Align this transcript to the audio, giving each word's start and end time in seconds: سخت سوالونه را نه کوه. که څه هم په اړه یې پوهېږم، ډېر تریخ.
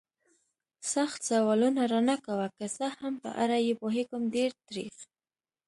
سخت 0.93 1.19
سوالونه 1.29 1.81
را 1.91 1.99
نه 2.09 2.15
کوه. 2.25 2.47
که 2.57 2.65
څه 2.77 2.87
هم 2.99 3.13
په 3.23 3.29
اړه 3.43 3.57
یې 3.65 3.73
پوهېږم، 3.81 4.23
ډېر 4.35 4.51
تریخ. 4.67 4.95